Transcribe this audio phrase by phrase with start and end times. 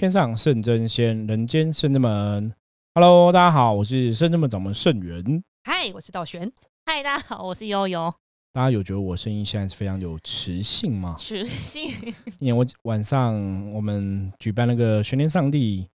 [0.00, 2.50] 天上圣真仙，人间圣真门。
[2.94, 5.44] Hello，大家好，我是圣真门掌门圣元。
[5.64, 6.50] 嗨，我是道玄。
[6.86, 8.10] 嗨，大家好，我是悠悠。
[8.50, 11.14] 大家有觉得我声音现在是非常有磁性吗？
[11.18, 11.92] 磁性。
[12.38, 13.34] 因为我晚上
[13.74, 15.86] 我们举办那个玄天上帝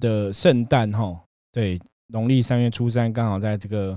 [0.00, 3.96] 的圣诞哈，对，农历三月初三，刚好在这个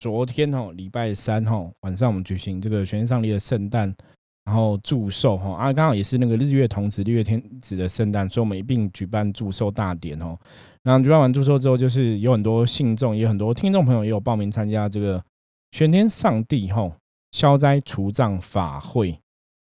[0.00, 3.96] 昨天哈，礼拜三哈晚上，我们举行这个玄天上帝的圣诞。
[4.44, 10.36] 然后祝寿哈啊，刚好也是那个日月童子、日月天子的圣诞，所以我们一并举办祝寿大典哦。
[10.82, 15.22] 然后举办完祝寿之后，就是有很多信众，也有很多听众朋友也有报名参加这个
[15.70, 16.92] 玄天上帝吼
[17.30, 19.18] 消灾除障法会。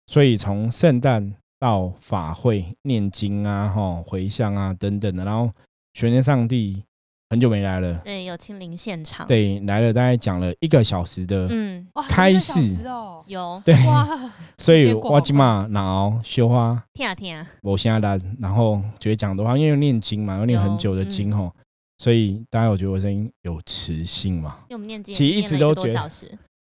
[0.07, 5.51] 所以从圣诞到法会念经啊、吼回向啊等等的，然后
[5.95, 6.83] 玄天上帝。
[7.29, 12.87] 很久没来了，对，有亲临现场，对，来了大概讲了一个小时的，嗯，开始。
[12.87, 14.09] 哦，有，对，哇，
[14.59, 21.53] 所以我今嘛脑修花，听啊听啊，我现在来，然后觉得讲的话，因为念经嘛，要念很久的经吼，
[21.99, 24.59] 所以大家有觉得我声音有磁性嘛？
[24.69, 25.95] 因为我们念经其实一直都觉得，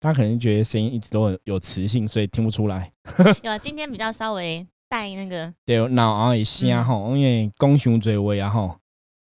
[0.00, 2.90] 大家可能觉得声音一直都很有磁性，所以听不出来。
[3.44, 8.74] 有啊，今天比较稍微带那个，对，脑啊也声吼，因为公胸嘴微啊吼。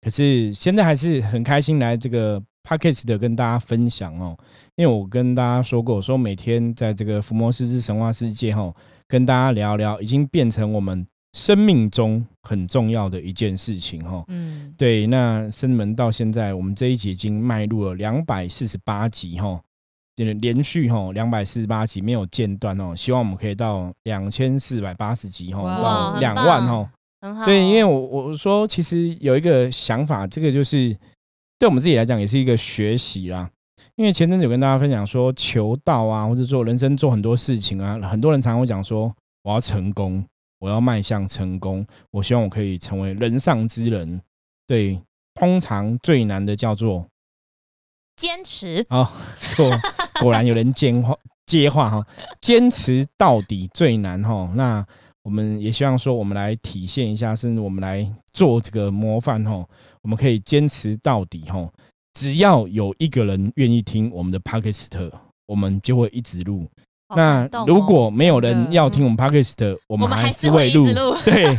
[0.06, 4.38] 可是现在还是很开心来这个 podcast 的跟大家分享哦，
[4.76, 8.72] 因为我跟大家说过，说每天在这个伏魔师之神话世界哈，
[9.08, 14.24] 跟大家聊聊，已经变成我们生命中很重要的一件事情哈。
[14.28, 19.60] 嗯，对，那生门到现在，我们这一集已经迈入了两百四十八集哈，
[20.14, 26.88] 连连续哈两百四十八集没有间断哦，希望我们可以到两千四百八十集哈，到两万哈。
[27.44, 30.96] 对，因为我我说其实有一个想法，这个就是
[31.58, 33.50] 对我们自己来讲也是一个学习啦。
[33.96, 39.10] 因为前阵子有跟大家分享说求道啊，或者做人生做很多事情啊，很多人常常会讲说
[39.42, 40.22] 我要成功，
[40.58, 44.20] 我要迈向成功，我希望我可以成为人上之人。
[44.66, 45.00] 对，
[45.34, 47.06] 通常最难的叫做
[48.16, 48.84] 坚持。
[48.90, 49.08] 哦，
[49.40, 49.70] 错，
[50.20, 51.16] 果然有人接话
[51.46, 52.06] 接话哈，
[52.42, 54.52] 坚持到底最难哈。
[54.54, 54.86] 那
[55.26, 59.68] 我们也希望说，我们来体现一下，甚至我们来做这个模范吼，
[60.02, 61.68] 我们可以坚持到底吼。
[62.14, 65.10] 只要有一个人愿意听我们的 podcast，
[65.46, 66.64] 我们就会一直录。
[67.16, 70.86] 那如果没有人要听我们 podcast，我们还是会录。
[71.24, 71.58] 对，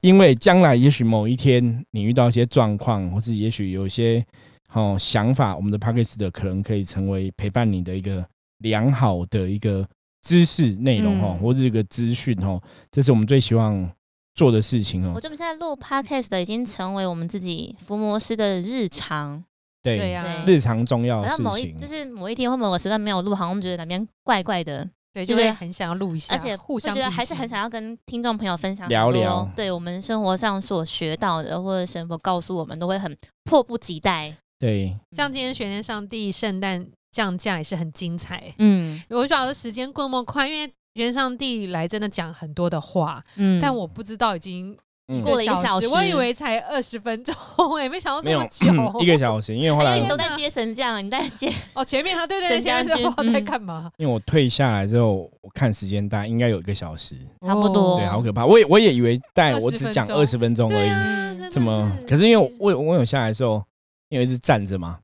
[0.00, 4.24] 因为将来也许某一天你遇到一些状况，或是也许有一些
[4.68, 8.24] 好想法，我们的 podcast 可能可以成为陪伴你的一个
[8.58, 9.84] 良好的一个。
[10.22, 12.60] 知识内容哈，或者这个资讯哈，
[12.90, 13.90] 这是我们最希望
[14.34, 15.12] 做的事情哦。
[15.14, 19.42] 我这边现在录 podcast 的已经成为我们自己伏魔师的日常，
[19.82, 21.76] 对呀，日常重要的事情。
[21.76, 34.36] 就是某一天或某个时段没有录，好像我们觉得哪边怪怪的，对，就会很想要录一下，而且互相觉得还是很想要跟听众朋友分享聊聊，对我们生活上所学到的，或者神佛告诉我们，都会很迫不及待。
[34.58, 36.86] 对，像今天玄天上帝圣诞。
[37.12, 44.74] 降价也是很精彩，嗯，我觉得时间过那么快，因为原上帝来真的讲很多的话，嗯，但我不知道已经
[45.22, 47.34] 过了一个小时，我以为才二十分钟，
[47.82, 48.66] 也没想到这么久，
[49.00, 52.86] 一个小时，因为后来你都在接神将，你在接 哦，前面他对对神将
[53.30, 53.92] 在干嘛？
[53.98, 57.14] 因为我退下来之后，我看时间大概应该有一个小时，
[57.46, 61.92] 差不多，对，好可怕，我也我也以为带我只讲二十分钟而已，怎么？
[62.08, 63.62] 可是因为我我有下来的时候，
[64.08, 64.98] 因为是站着嘛，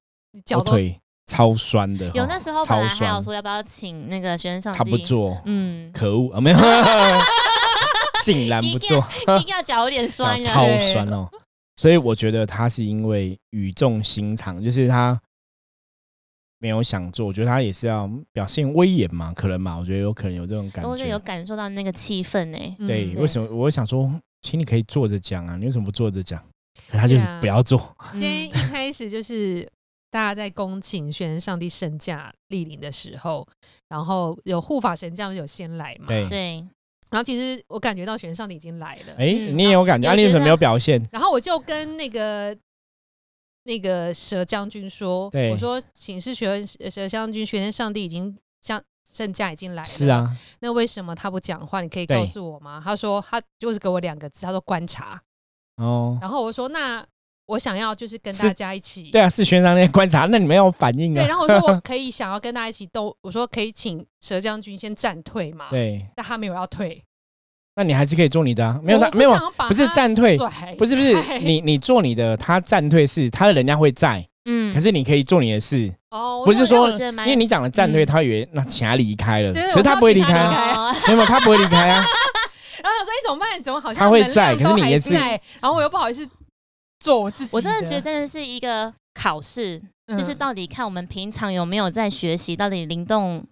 [0.46, 0.98] 脚腿。
[1.28, 6.58] 超酸的，有那时候本来还有说要不要请那个学生上，他不做，嗯，可恶啊，没有，
[8.24, 8.96] 竟然不做，
[9.38, 11.28] 一定要脚有点酸，超酸哦。
[11.76, 15.20] 所以我觉得他是因为语重心长，就是他
[16.58, 22.58] 没有想做，我觉得他也是要表现威严嘛，可能嘛，我觉得有可能有这种感觉，我觉得有感受到那个气氛呢。
[22.86, 24.10] 对，为什么我想说，
[24.40, 26.42] 请你可以坐着讲啊，你为什么不坐着讲？
[26.90, 27.94] 可他就是不要做。
[28.12, 29.70] 今天一开始就是。
[30.10, 33.46] 大家在恭请宣上帝圣驾莅临的时候，
[33.88, 36.06] 然后有护法神将有先来嘛？
[36.28, 36.66] 对。
[37.10, 39.14] 然后其实我感觉到玄上帝已经来了。
[39.18, 40.08] 哎，你也有感觉？
[40.08, 41.02] 阿丽怎么没有表现？
[41.10, 42.56] 然后我就跟那个
[43.64, 49.88] 那个蛇将军说：“我说，请示玄蛇将军，玄上帝已经将圣驾已经来了。
[49.88, 51.80] 是啊，那为什么他不讲话？
[51.80, 55.22] 你可以告诉我吗？”他说：“他就是给我两个字，他说观察。”
[55.76, 56.18] 哦。
[56.20, 57.06] 然后我说：“那。”
[57.48, 61.22] 我想要就是跟大家一起，对啊，是宣上那观察，那你们有反应啊。
[61.22, 65.64] 对，然后我说 我可以想要跟大家一起都，我说可以请蛇将军先暂退嘛。
[65.70, 67.02] 对，但他没有要退，
[67.74, 68.78] 那你还是可以做你的啊。
[68.82, 69.34] 没有他没有，
[69.66, 70.36] 不是暂退，
[70.76, 80.34] 不是不是， 你你做你的，他暂退是他的人家会在，嗯，可是你可以做你的事哦，不是说因为你讲了暂退，他以为那其他离开了，其实他不会离开，
[81.06, 82.04] 没有他不会离开啊。
[82.80, 83.62] 然后说：“哎，怎么办？
[83.62, 86.24] 怎么好像他会在，可是你也是，然后我又不好意思
[86.98, 87.50] 做我自己。
[87.52, 93.44] 我真的觉得真的是一个考试，就是到底看我们平常有没有在学习，到底灵动。”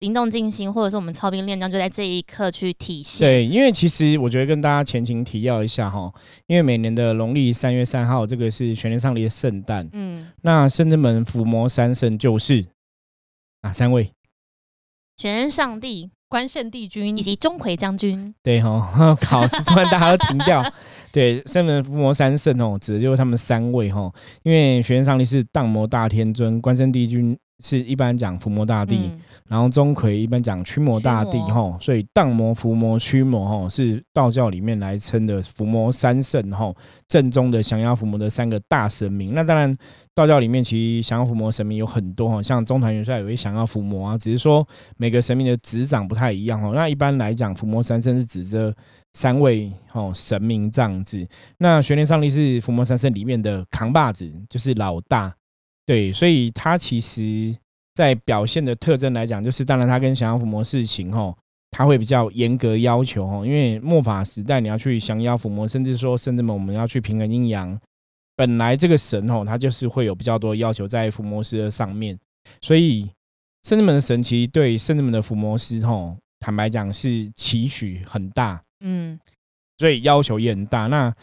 [0.00, 3.26] 灵动静心，或者是我们操兵练将，就在这一刻去体现。
[3.26, 6.08] 对，因为其实我觉得跟大家前情提要一下哈，
[6.46, 9.88] 因为每年的农历三月三号，这个是玄天上帝的圣诞。
[9.92, 12.64] 嗯，那圣真门伏魔三圣就是
[13.62, 14.04] 哪三位？
[15.16, 18.32] 玄天上帝、关圣帝君以及钟馗将军。
[18.40, 20.62] 对哈，考试突然大家都停掉。
[21.12, 24.12] 对，三门伏魔三圣哦，指的就是他们三位哈。
[24.42, 27.38] 因为玄天上帝是荡魔大天尊，关圣帝君。
[27.60, 29.10] 是一般讲伏魔大帝，
[29.48, 36.72] 然后钟馗一般讲驱魔大帝哈，所以荡魔、伏魔、驱魔哈是道教里面来称的伏魔三圣哈，
[37.08, 39.34] 正宗的降妖伏魔的三个大神明。
[39.34, 39.74] 那当然，
[40.14, 44.64] 道教里面其实降妖伏魔神明有很多哈，像中坛元帅有一降妖伏魔啊，只是说
[44.96, 46.70] 每个神明的执掌不太一样哦。
[46.76, 48.72] 那一般来讲，伏魔三圣是指着
[49.18, 51.26] 三位哈神明这样子。
[51.56, 55.34] 那玄天上帝是伏魔三圣里面的扛把子，就是老大。
[55.84, 57.52] 对，所以他其实，
[57.96, 61.36] 在表现的特征来讲，就是当然他跟降妖伏魔事情吼，
[61.72, 67.76] 他会比较严格要求吼，因为末法时代你要去降妖伏魔，甚至说甚至们我们要去平衡阴阳，
[68.36, 72.16] 本来这个神吼，他就是会有比较多要求在伏魔师的上面，
[72.60, 73.10] 所以
[73.64, 79.18] 圣至门的神其实对圣至门的伏魔师吼，坦白讲是期许很大，嗯，
[79.78, 80.86] 所以要求也很大。
[80.86, 81.14] 那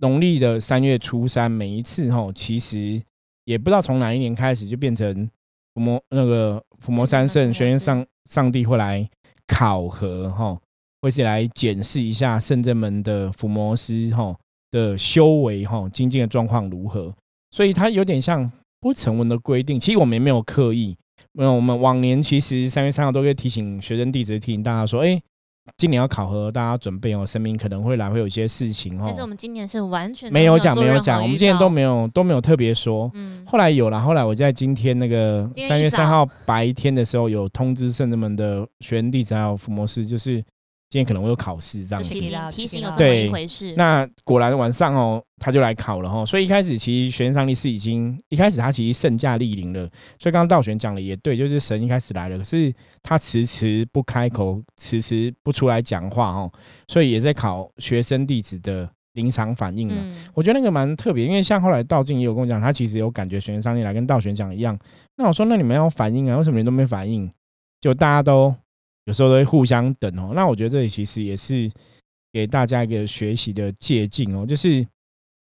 [0.00, 3.02] 农历的三月初三，每一次吼，其实。
[3.46, 5.28] 也不知道从哪一年开始就变成
[5.74, 9.08] 伏魔那个伏魔三圣玄天上上帝会来
[9.48, 10.56] 考核哈，
[11.00, 14.36] 会是来检视一下圣正门的伏魔师哈
[14.70, 17.12] 的修为哈精进的状况如何，
[17.50, 18.48] 所以它有点像
[18.78, 19.80] 不成文的规定。
[19.80, 20.96] 其实我们也没有刻意，
[21.32, 25.20] 没有我们往年其实三月三号都会提醒学生弟子提醒大家说，哎。
[25.76, 29.04] 今年要考核，大家准备哦，神明可能会来，会有一些事情哦。
[29.06, 33.10] 但是我们今年是完全没有讲，没有讲，我们今年都没有都没有特别说。
[33.14, 40.44] 嗯，后来有了，后来我在今天那个三月三号白天的时候，有通知圣人们的学员弟子还有伏魔师，就是。
[40.90, 43.72] 今天可能会有考试这样子，提醒有这么一回事。
[43.76, 46.26] 那果然晚上哦，他就来考了哈。
[46.26, 49.88] 所以一开始其实玄上帝是已经一开始他其实圣驾莅临了。
[50.18, 56.50] 所以刚刚道玄讲的也对，就是神一开始来了，可是他迟迟不开口，迟迟不出来讲话哦。
[56.88, 59.94] 所以也在考学生弟子的临场反应了。
[60.34, 64.76] 我觉得那个蛮特别，因为像后来道静也有跟我讲，他其实有感觉玄上帝来跟道玄讲一样。
[65.16, 67.30] 那我说那你们要反应啊，为什么你都没反应？
[67.80, 68.52] 就大家都。
[69.10, 71.68] 有时候都会互相等哦，那我觉得这里其实也是
[72.32, 74.86] 给大家一个学习的借鉴哦，就是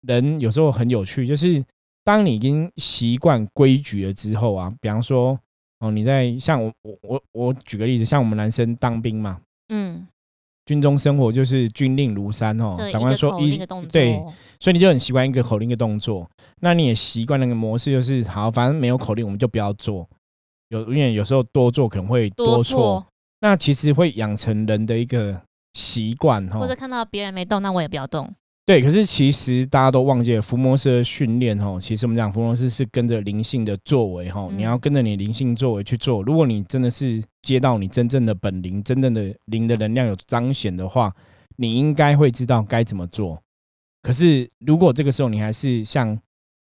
[0.07, 1.61] 人有时候很有趣，就是
[2.01, 5.37] 当你已经习惯规矩了之后啊，比方说
[5.79, 10.07] 哦，你在像我我我我举个例子，像我们男生当兵嘛，嗯，
[10.65, 13.57] 军中生活就是军令如山哦，长官说一
[13.91, 14.13] 对，
[14.61, 16.25] 所以你就很习惯一个口令一个动作，
[16.61, 20.07] 那你也习惯那个模式，就是好，反正没有口令我们就不要做，
[20.69, 23.05] 有因为有时候多做可能会多错。
[23.41, 25.41] 那其实会养成人的一个
[25.73, 28.31] 习惯哈，或者看到别人没动，那我也不要动。
[28.67, 31.77] 对，可是其实大家都忘记了伏魔师的训练哈。
[31.81, 36.21] 其实我们讲伏魔师是跟着灵性的作为哈，你要跟着你灵性作为去做。
[36.21, 41.11] 如果你真的是接到你真正的本灵，真正的灵的能量有彰显的话，
[41.57, 43.41] 你应该会知道该怎么做。
[44.03, 46.17] 可是如果这个时候你还是像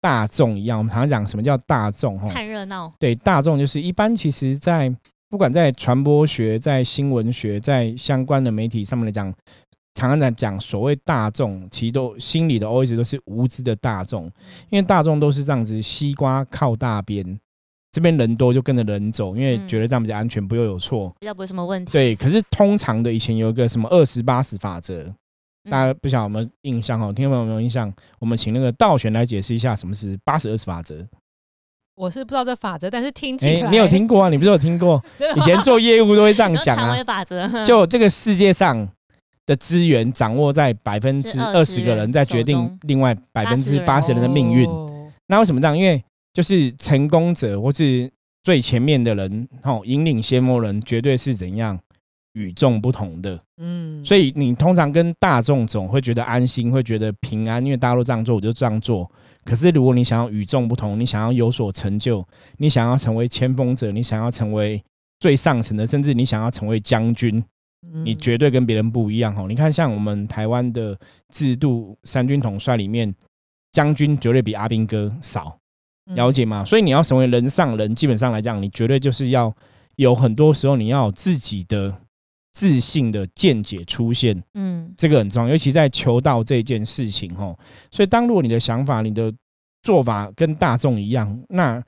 [0.00, 2.28] 大众一样，我们常常讲什么叫大众哈？
[2.32, 2.94] 看热闹。
[3.00, 4.94] 对，大众就是一般，其实在。
[5.30, 9.32] 不管在传播学、在新闻学、在相关的媒体上面来讲，
[9.94, 14.24] 常常在讲所谓大众，其实都心里的 always 都是无知的大众，
[14.70, 17.38] 因为大众都是这样子，西瓜靠大边，
[17.92, 21.92] 这边人多就跟着人走，因为觉得这样比较安全，不会有错，比较不会什么问题。
[21.92, 25.14] 对，可是通常的以前有一个什么二十八十法则，
[25.70, 27.12] 大家不晓得有没有印象哦？
[27.12, 27.92] 听众朋友有没有印象？
[28.18, 31.06] 我们请那个道玄来解释一下什么是八十二十法则。
[31.94, 34.28] 我是不知道这法则，但是听起来你有听过啊？
[34.30, 35.02] 你不是有听过？
[35.36, 36.96] 以前做业务都会这样 讲啊。
[37.04, 38.88] 法则，就这个世界上
[39.44, 44.68] 的资源掌握在百分之二十个人在决定另外百分之八十人的命运。
[45.26, 45.76] 那为什么这样？
[45.76, 48.10] 因为就是成功者或是
[48.42, 51.78] 最前面的人，吼，引领先锋人，绝对是怎样
[52.32, 53.38] 与众不同的。
[53.58, 59.10] 嗯，所以你通常跟大众总会觉得安心，会觉得平安，因为大家都这样做，我就这样做。
[59.44, 62.26] 可是，如果你想要与众不同，你想要有所成就，
[62.58, 64.82] 你想要成为先锋者，你想要成为
[65.18, 67.42] 最上层的，甚至你想要成为将军，
[68.04, 69.46] 你绝对跟别人不一样哦！
[69.48, 70.98] 你看，像我们台湾的
[71.32, 73.12] 制度，三军统帅里面，
[73.72, 75.58] 将军绝对比阿兵哥少，
[76.14, 76.64] 了解吗？
[76.64, 79.54] 所以你要成为人上人，基本上来讲，你绝对就是要
[79.96, 81.94] 有很多时候你要有自己的
[82.52, 87.58] 自信的见解出现，嗯，这个很重要，尤其在求道这件事情吼。
[87.90, 89.32] 所以，当如果你的想法、你的
[89.82, 91.82] 做法跟大众一样，那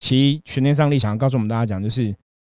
[0.00, 2.14] 其玄天上帝想要告诉我们大家讲，就是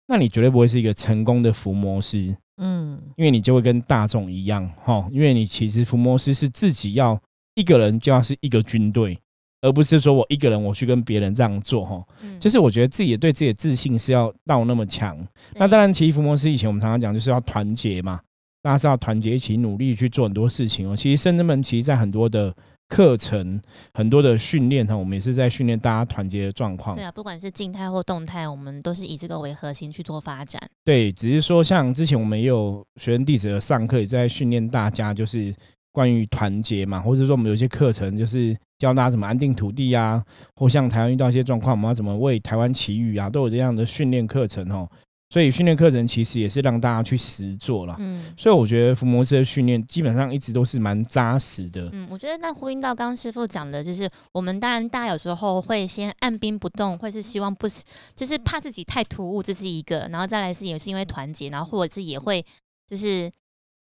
[0.07, 7.19] 那你绝对不会是一个成功的伏魔师，嗯，因为你就会跟大众一样，哈，因为你其实伏魔师是自己要
[7.55, 9.17] 一个人就要是一个军队。
[9.61, 12.01] 而不是说我一个人我去跟别人这样做哈，
[12.39, 15.17] 就是我觉得自己对自己的自信是要到那么强。
[15.55, 18.21] 那当然，其实福摩斯以前我们常常讲就是要团结嘛，
[18.61, 20.95] 大家是要团结一起努力去做很多事情哦。
[20.95, 22.55] 其实圣人们其实在很多的
[22.87, 23.61] 课程、
[23.93, 26.95] 很多的训练哈，我们也是在训练大家团结的状况。
[26.95, 30.61] 对啊，不管是静态或动态，我们都是以这个为核心去做发展。
[30.85, 35.53] 对，只是说像之前我们也有学生弟子的上课，也在训练大家，就是
[35.91, 38.55] 关于团结嘛，或者说我们有些课程就是。
[38.79, 40.23] 教大家怎么安定土地啊，
[40.55, 44.89] 或像台湾遇到一些状况，我们要怎么为台湾祈雨啊，都有这样的训练课程哦。
[45.31, 47.95] 所以训练课程其实也是让大家去实做了。
[47.99, 51.87] 嗯，所以我觉得伏魔师的训练基本上一直都是蛮扎实的。
[51.91, 57.67] 嗯，我觉得那呼应到刚刚师傅讲的，就是我们当然大家有时候会先按兵不动，或是希望不，
[58.15, 60.07] 就是怕自己太突兀，这是一个。
[60.09, 62.43] 然后再来是也是因为团结，然后或者是也会
[62.87, 63.31] 就是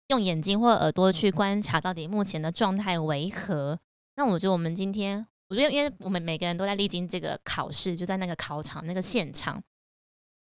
[0.09, 3.79] 用眼睛或耳朵去观察到底目前的状态为何。
[4.19, 9.63] 那我觉得我们今天，我觉得因为我们每个人都在历经这个考试，就在那个考场那个现场。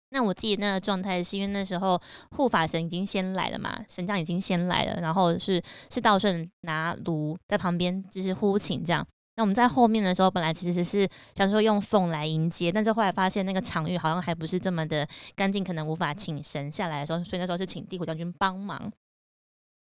[0.09, 9.07] 那我自己那个状态是因为那时候护法神已经先来了嘛，神将已经先来了，然后是是道顺拿炉在旁边就是呼请这样。
[9.37, 18.91] 那我们在后面的时候，本来其实是想说用凤来迎接，但是后来发现那个场域好像还不是这么的干净，可能无法请神下来的时候，所以那时候是请地虎将军帮忙。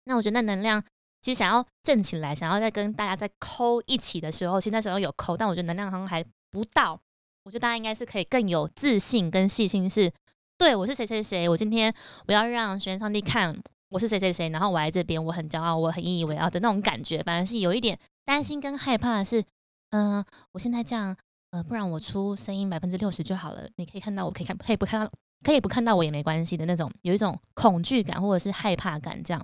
[0.03, 0.84] 那我觉得那能量。
[1.21, 6.99] 其实想要振起来，想要再跟大家再抠一起的时候，其实那时候有抠，但我觉得能量好像还不到。
[7.43, 10.11] 我觉得大家应该是可以更有自信跟细心，是
[10.57, 11.93] 对我是谁谁谁，我今天
[12.27, 13.57] 我要让玄上帝看
[13.89, 17.23] 我是谁谁谁，然后我来这边，我很骄傲，我很引以为傲的那种感觉。
[17.23, 19.43] 反而是有一点担心跟害怕是，
[19.91, 21.15] 嗯，我现在这样，
[21.51, 25.11] 呃，不然我出声音百分之六十就好了，你可以看到我，可以看，可以不看到，
[25.43, 29.43] 可以不看到我也没关系的那种，有一种恐惧感或者是害怕感这样。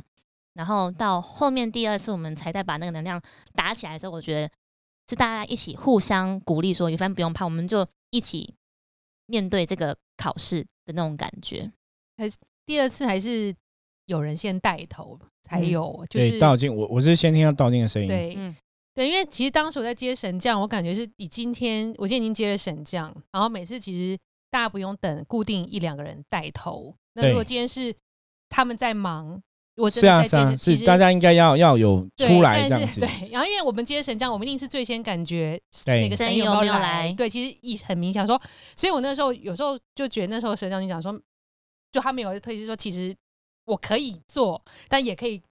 [0.56, 3.22] 然后到后面第二次，我们才再把那个能量
[3.54, 4.50] 打起来的时候，我觉得
[5.10, 8.54] 是大家一起互相鼓励，说一帆不用怕，我们就一起
[9.26, 11.70] 面对这个考试的那种感觉。
[12.18, 13.54] 还是第二次还是
[14.06, 18.08] 有人先带头才有，就是道静，我我是先听到道静的声音。
[18.08, 18.56] 对，
[18.94, 24.18] 对，因为其实当时我在接神将，我感觉是以今天我现在已经接了神将，然后每次其实
[24.50, 26.96] 大家不用等固定一两个人带头。
[27.16, 27.94] 那如果今天是
[28.48, 29.44] 他们在忙。
[29.76, 33.02] 我是啊是啊是，大家应该要要有出来这样子。
[33.02, 37.14] 对，然后因为我们接神将，我们一定是最先感觉那个神有没有来。
[37.18, 38.42] 对，其实一很明显说，
[38.78, 41.20] 所以我那时候有时候就觉得那时候神将军讲说，
[41.92, 43.14] 就他们有推荐说，其实
[43.66, 45.42] 我可以做，但也可以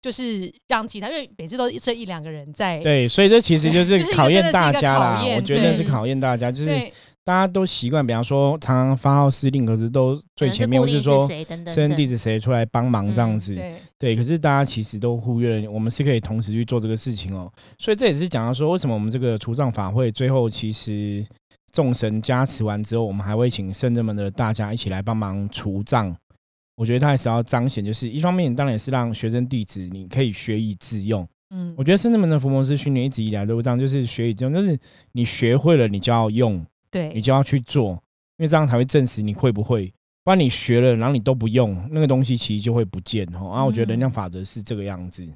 [0.00, 2.78] 就是让其他，因为每次都这一两个人在。
[2.78, 5.24] 对，所以这其实就是 考验大家啦。
[5.36, 6.92] 我觉得是考验大家，就是。
[7.28, 11.28] 大家都习惯，比方说常常发号施令，可是都最前面，或是说
[11.66, 13.54] 生人弟子谁出来帮忙这样子，
[13.98, 17.52] 对，可是大家其实都忽略了，我们是可以同时去做这个事情哦。
[17.78, 21.22] 所以这也是讲到说，为什么我们这个除障法会最后其实
[21.70, 26.16] 众神加持完之后，我们还会请圣人们的大家一起来帮忙除障。
[26.76, 31.28] 我觉得它还是要彰显，就是一方面当然也是让学生弟子你可以学以致用。
[31.50, 34.78] 嗯，我觉得圣人们的伏魔师训练一直以来都是这样，就是学以致用，就是
[35.12, 36.64] 你学会了，你就要用。
[36.90, 37.92] 对你就要去做，
[38.36, 39.92] 因为这样才会证实你会不会。
[40.24, 43.48] 不然你学了，然后你都不用，那个东西其实就会不见哦。
[43.50, 45.26] 然后我觉得能量法则是这个样子。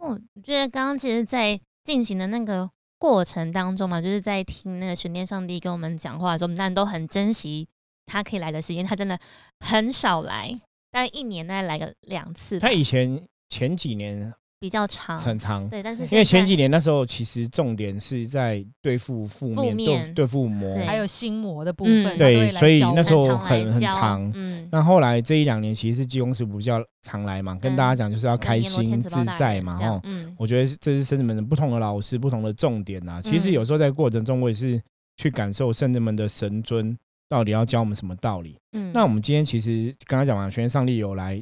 [0.00, 7.68] 我觉得刚刚其实，在进行的那个过程当中嘛，就是在听那个玄天上帝跟我们讲话的时候，我们当然都很珍惜
[8.04, 8.84] 他可以来的时间。
[8.84, 9.16] 他真的
[9.60, 10.52] 很少来，
[10.90, 12.58] 大概一年大概来个两次。
[12.58, 14.32] 他以前前几年。
[14.66, 24.28] 比较长，很长，对，但是因为前几年那时候，其实重点是在对付负面，对对付魔，还有心魔的部分，对，所以那时候很很长。
[24.34, 30.00] 嗯，那后来这一两年，其实是济公师傅比较常来嘛，跟大家讲就是要开心自在嘛，哈。
[30.02, 33.20] 嗯，我觉得这是圣人们不同的老师，不同的重点呐。
[33.22, 34.82] 其实有时候在过程中，我也是
[35.16, 38.58] 去感受圣人们的神尊到底要教我们什么道理。
[38.72, 41.36] 嗯，那我们今天其实刚刚讲完，全上帝有来，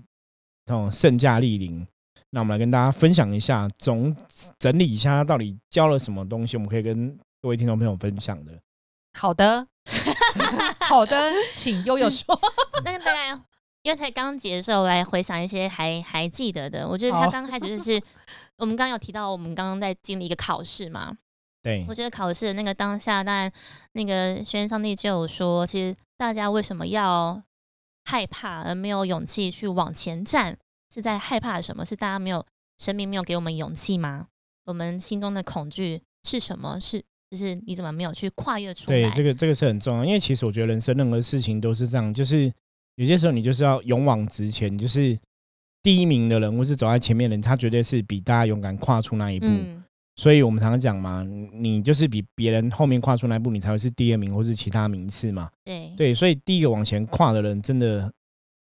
[0.67, 1.87] 这种圣驾莅临。
[2.35, 4.15] 那我们来跟大家分享一下，总
[4.59, 8.53] 整理一下他到底教了什么东西，我们可以跟各位听众朋友分享的。
[9.17, 9.65] 好的，
[10.83, 12.37] 好的，请悠悠说。
[12.85, 13.29] 那个大概，
[13.83, 16.89] 因为才刚结束，来回想一些还还记得的。
[16.89, 18.03] 我觉得他刚开始就是，
[18.59, 21.17] 我们刚刚有提到，我们刚刚在经历一个考试嘛。
[21.63, 21.87] 对。
[21.89, 23.53] 我觉得考试的那个当下，当然
[23.93, 27.41] 那个轩辕上帝就有说，其实大家为什么要
[28.03, 30.59] 害怕而没有勇气去往前站，
[30.95, 31.85] 是在害怕什么？
[31.85, 32.47] 是大家没有
[32.79, 34.29] 生命没有给我们勇气吗？
[34.65, 36.79] 我们心中的恐惧是什么？
[36.81, 39.01] 是就是你怎么没有去跨越出来？
[39.01, 42.53] 对，这个这个是很重要，因为其实我觉得人生任何事情都是这样，就是
[42.95, 45.19] 有些时候你就是要勇往直前，就是
[45.83, 49.47] 第一名的人或是走在前面的人，他绝对是比大家勇敢跨出那一步。
[50.17, 55.51] 所以我们常常讲嘛，你就是比别人后面跨出那一步，你才会是第二名或是其他名次嘛。
[55.65, 58.09] 对对，所以第一个往前跨的人，真的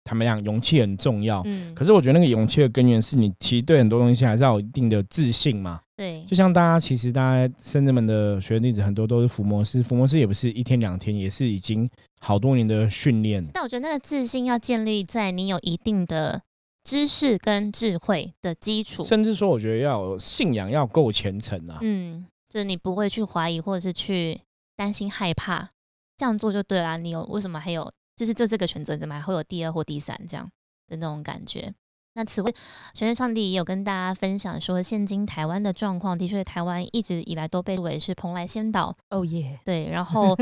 [0.04, 1.42] 坦白讲，勇气很重要。
[1.46, 1.74] 嗯。
[1.76, 5.82] 可是我觉得那个勇气的根源是你其实对很多东西还是要有一定的自信嘛。
[5.96, 6.24] 对。
[6.26, 11.90] 就像大家其实大家深圳们的学生弟子很多都是伏魔师，伏魔师也不是一天两天，也是已经
[12.20, 13.44] 好多年的训练。
[13.54, 16.42] 但我觉得那个自信要建立在你有一定的。
[16.84, 21.78] 知识跟智慧的基础，甚至说，我觉得要信仰要够虔诚啊。
[21.82, 24.42] 嗯，就是你不会去怀疑，或者是去
[24.76, 25.70] 担心、害怕，
[26.18, 26.98] 这样做就对了。
[26.98, 27.88] 你有为什么还有，
[28.22, 30.48] 就是就这个选择，怎么还会有第二或第三这样
[30.88, 31.74] 的那种感觉？
[32.14, 32.52] 那此外，
[32.94, 38.96] 玄学上帝也有跟大家分享说，现今台湾的状况，的确，台湾一直以来都被为是蓬莱仙岛。
[39.10, 40.38] 哦耶，对，然 后。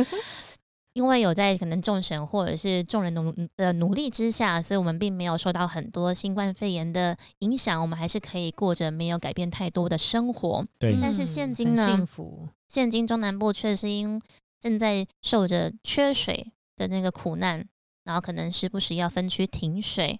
[0.94, 10.66] 因为有在可能众神或者是众人努的努力之下，所以我们并没有受到很多新冠肺炎的影响，我们还是可以过着没有改变太多的生活。
[10.80, 12.50] 对，但是现今呢，幸福。
[12.68, 14.20] 现今中南部却是因
[14.60, 17.64] 正在受着缺水的那个苦难，
[18.06, 20.20] 然后可能时不时要分区停水，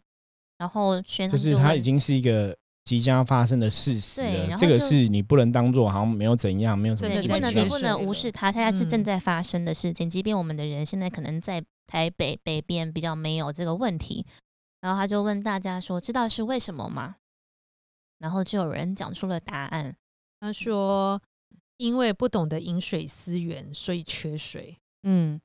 [0.60, 2.56] 然后宣就是它已经是一个。
[2.86, 7.14] 即将发生的事实了，这个是你不能当做好像没有怎样，没有什么。
[7.14, 10.10] 你不能，你不能无视它，它是正在发生的事情。
[10.10, 14.26] 即便我们的人现在可能在台北北边比较没有这个问题，
[14.82, 17.18] 然后他就问大家说：“知道是为什么吗？”
[18.18, 19.96] 然后就有人讲出了答案，
[20.40, 21.22] 他说
[21.78, 25.40] ：“因为不懂得饮水思源，所以缺水。”嗯，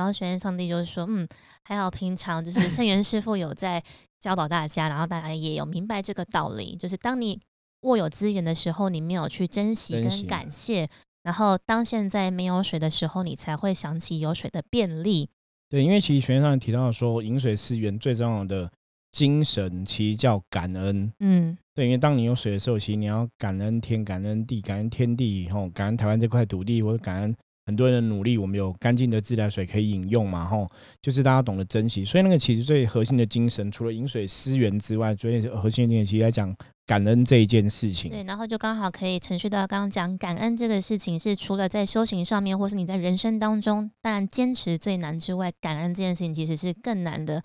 [0.00, 1.28] 然后玄天上帝就是说：“嗯，
[1.64, 3.82] 还好平常就是圣元师傅有在。”
[4.20, 7.40] 教导大家，然后大家也有明白这个道理，就是当你
[7.84, 10.86] 握有资源的时候，你没有去珍惜跟感谢，
[11.22, 15.30] 然后当现在没有水的时候，你才会想起有水的便利。
[15.70, 18.70] 对，因为其实学上提到说，饮水思源最重要的
[19.12, 21.10] 精神其实叫感恩。
[21.20, 27.34] 嗯，对，因为当你有水的时候，其实你要感恩天、感恩地、感恩天地，后感恩台湾这块土地，或者感恩。
[27.70, 30.44] 很多人的努力，我们有干净的自来水可以饮用嘛？
[30.44, 30.68] 吼，
[31.00, 32.04] 就是大家懂得珍惜。
[32.04, 36.52] 所以那个其实最核心的精神，除了饮水思源之外，最核心的点其实来讲
[36.84, 38.10] 感恩这一件事情。
[38.10, 47.40] 对，然后就刚好可以程序到刚刚讲感恩这个事情，是除了在修行上面，或是你在人生当中，当然坚持最难之外，感恩这件事情其实是更难的。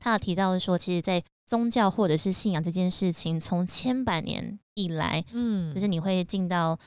[0.00, 6.78] 他有提到说，其实，在宗教或者是信仰这件事情，从千百年以来，嗯，就是你会进到。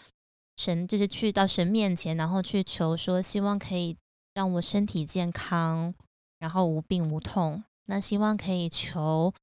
[0.60, 3.96] 神就是去到神面前，然后去求说，希望可以
[4.34, 5.94] 让我身体健康，
[6.38, 7.64] 然后无病无痛。
[7.86, 9.34] 那希望可以求，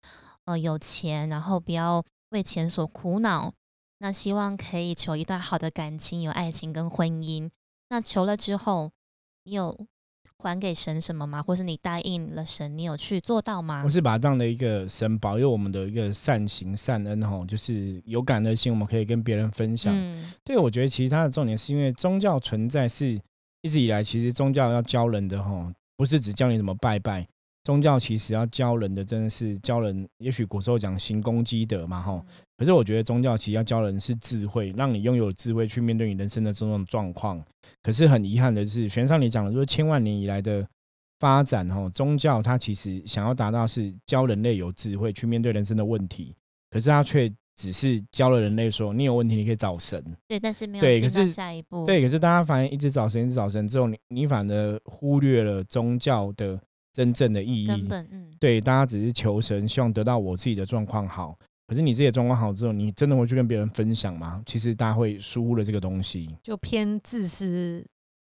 [0.45, 3.51] 呃，有钱，然后不要为钱所苦恼。
[3.97, 7.49] 那希望可以求一段好的感情，有爱情跟婚姻。
[7.89, 8.91] 那求了之后，
[9.45, 9.75] 你有？
[10.45, 11.43] 还给神什么吗？
[11.43, 13.83] 或是你答应了神，你有去做到吗？
[13.85, 19.95] 我是把这样的一个神保佑我们的一个善行善恩哈，就是有感恩心，我们可以跟别人分享。
[20.45, 23.21] 对，我觉得其实它的重点是因为宗教存在是
[23.63, 27.27] 一直以来，其实宗教要教人的哈，不是只教你怎么拜拜。
[27.67, 30.09] 宗教其实要教人的，真的是教人。
[30.19, 32.25] 也许古时候讲行功积德嘛，哈。
[32.57, 37.45] 可是我觉得宗教其实要教人是智慧，让你拥有智慧去面对你人生的种种状况。
[37.83, 40.65] 可是很遗憾的是，玄上你讲的，说千万年以来的
[41.19, 46.37] 发展，哈，宗教它其实想要达到是教人类有智慧去面对人生的问题。
[46.71, 50.01] 可是它却只是教了人类说，你有问题你可以找神。
[50.29, 51.85] 对，但是没有对，可是下一步。
[51.85, 56.61] 对，可是大家反而一直找神，一直找神之后，你你反而忽略了宗教的。
[56.97, 61.39] 真正的意义，嗯，对，大家只是求神，希望得到我自己的状况好。
[61.67, 64.43] 可是你自己的状况好之后，你真的会去跟别人分享吗？
[64.47, 67.85] 其实大家会疏忽了这个东西，就偏自私，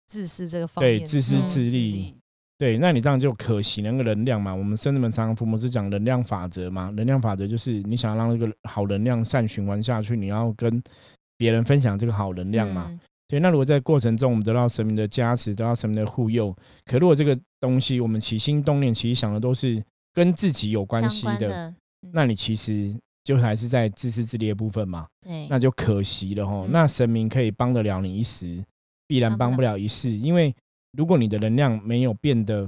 [0.07, 2.13] 自私这个方面，对，自私自利，
[2.57, 4.53] 对，那你这样就可惜那个能量嘛。
[4.53, 10.83] 我们圣人们常常父母是讲能量法则嘛，能量法则就是你想要让这个好能量善循环下去，你要跟
[11.37, 12.91] 别人分享这个好能量嘛。
[13.29, 16.53] 对，那如果在过程中我们得到神明的加持，得到神明的护佑，
[16.85, 19.81] 可如果这个东西我们起心动念，其实想的都是
[20.15, 21.71] 跟自己有关系的，
[22.11, 22.91] 那你其实
[23.23, 25.05] 就还是在自私自利的部分嘛。
[25.21, 26.65] 对，那就可惜了哈。
[26.71, 28.65] 那神明可以帮得了你一时，
[29.07, 30.51] 必然帮不了一世，因为
[30.97, 32.67] 如果你的能量没有变得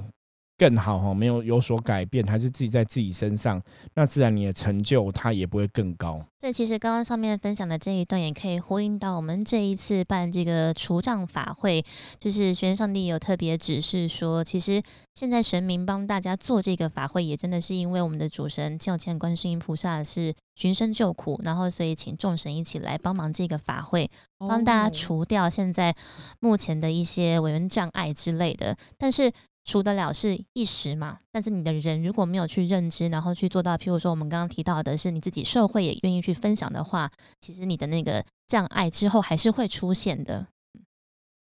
[0.62, 3.60] 更好哈，没有有所改变，还是自己在自己身上，
[3.96, 6.24] 那自然你的成就它也不会更高。
[6.38, 11.84] 这其实刚刚上面分享的这一段，也可以呼应到我们这一次办这个除障法会，
[12.20, 14.80] 就是玄上帝有特别指示说，其实
[15.16, 25.96] 现在神明帮大家做这个法会，也真的是因为我们的主神教前观世音菩萨是寻声救苦，然后所以请众神一起来帮忙这个法会，帮大家除掉现在
[26.40, 29.32] 目前的一些委员障碍之类的，但是。
[29.64, 40.48] 除得了是一时嘛，但是你的人如果没有去认知，然后去做到，譬如说我们刚刚提到的是你自己社会也愿意去分享的话，其实你的那个障碍之后还是会出现的。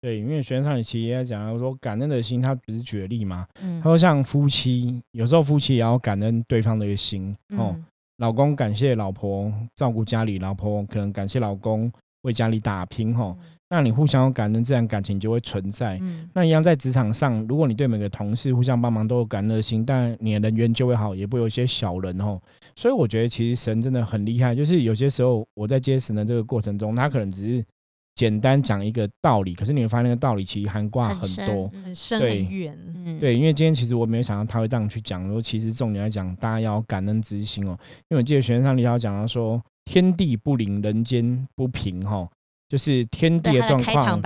[0.01, 7.75] 对，因为学生上其实也讲了说，感恩的心，他不是举例嘛，嗯他说像夫妻，有时候夫妻也要感恩对方的一个心哦，
[8.19, 11.91] 老公感谢老婆照顾家里，老婆可能感谢老公
[12.25, 13.35] 为家里打拼哈。
[13.71, 15.99] 那你互相有感恩，自然感情就会存在。
[16.01, 22.39] 嗯，那一样在职场上，如果你对每个同事互相帮忙都有感恩的心，但你的人缘就会好，也不会有一些小人哦。
[22.77, 27.65] 所以我觉得其实神真的很厉害，就是有些时候我在接神的这个过程中，他可能只是
[28.15, 32.79] 简单讲一个道理，可是你会发现那个道理其实含挂很多、很深、很远。
[32.95, 37.77] 嗯，对，因为今天其实我没有想到他会这样去讲，说其实重点来讲，大家要感恩之心哦。
[38.09, 42.29] 因为我记得学生上李老讲到说，天地不灵，人间不平哈。
[42.69, 44.21] 就是天地的状况，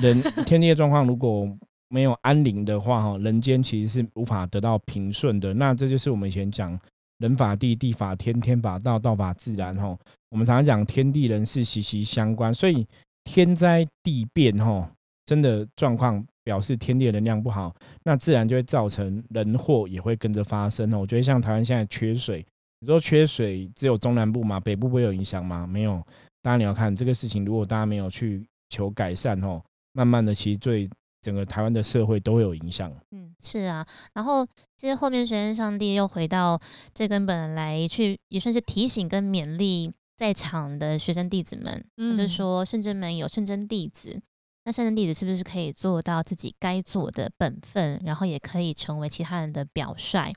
[0.00, 1.46] 人 天地的状况如果
[1.88, 5.54] 没有安宁的话，哈，人间其实是无法得到平顺的。
[5.54, 6.76] 那这就是我们以前讲
[7.18, 9.96] 人法地，地法天，天法道，道法自然，哈。
[10.30, 12.84] 我们常常讲天地人事息息相关，所以
[13.24, 14.90] 天灾地变，哈，
[15.26, 17.72] 真的状况表示天地的能量不好，
[18.02, 20.92] 那自然就会造成人祸也会跟着发生。
[20.94, 22.44] 哦，我觉得像台湾现在缺水，
[22.82, 24.58] 你说缺水只有中南部吗？
[24.58, 25.64] 北部不会有影响吗？
[25.64, 26.04] 没有。
[26.42, 30.90] 当然你要看这个事情，如果大家没有去求改善哦，慢慢的其实对
[31.20, 32.92] 整个台湾的社会都会有影响。
[33.12, 33.86] 嗯，是啊。
[34.14, 34.44] 然后
[34.76, 36.60] 其实后面学院上帝又回到
[36.92, 44.20] 最根本来去，也算是提醒跟勉励在场的学生弟子们，就是说圣真门有圣真弟子，
[44.64, 50.34] 那圣真弟子是不是可以做到自己该做的本分，然后也可以成为其他人的表率，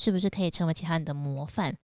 [0.00, 1.76] 是不是可以成为其他人的模范？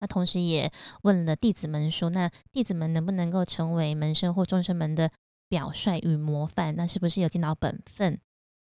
[0.00, 5.10] 那同时也问了弟子们说：“那弟子们能不能够成为门生或众生们的
[5.48, 6.74] 表率与模范？
[6.74, 8.18] 那是不是有尽到本分？”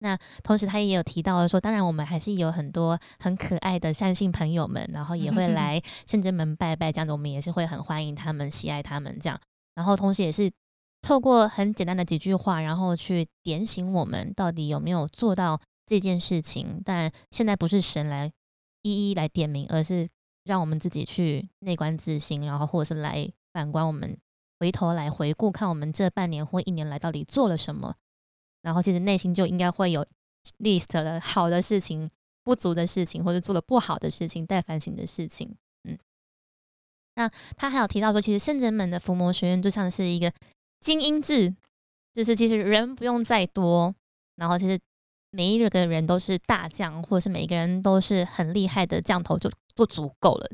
[0.02, 9.40] 那同时他也有提到说：“当然，我们还是有很多很可爱的善信朋友们，然后也会 来圣真门拜拜，这样子我们也是会很欢迎他们、喜爱他们这样。
[9.76, 10.52] 然后同时也是
[11.02, 16.82] 透过很简单的几句话，然后去点醒我们到底有没有做到这件事情。
[16.84, 18.32] 但现在不是神来
[18.82, 20.10] 一一来点名，而是。”
[20.46, 24.18] 让我们自己去内观自心，然后或者是来反观我们，
[24.58, 27.94] 回头来回顾看我们这半年或一年来到底做了什么，
[28.64, 30.04] 然后其实内心就应该会有
[30.58, 32.10] list 了好的事情、
[32.44, 35.56] 不足的事情，或者做的不好的事情、待反省的事情。
[35.84, 35.96] 嗯，
[37.16, 40.34] 那他还有提到说，其实圣人们的伏魔学院就像是一个
[40.80, 41.54] 精英制，
[42.12, 43.94] 就是其实人不用再多，
[44.36, 44.80] 然后其实
[45.32, 49.50] 每一个人都是大将，或者是每一个人都是很厉害的将头就。
[49.76, 50.50] 就足够了，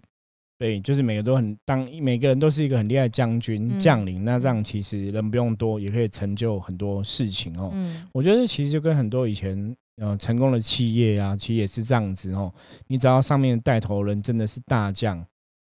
[0.60, 7.72] 对，就是每个都很当每个人都是一个很厉害的将军将领，那这样其实人不用多，也可以成就很多事情哦。
[7.74, 12.54] 嗯，我觉得其实就跟很多以前呃成功的企业啊，其实也是这样子哦。
[12.86, 15.26] 你只要上面带头人真的是大将，